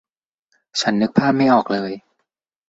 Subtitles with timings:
[0.79, 1.91] ฉันนึกภาพไม่ออกเลย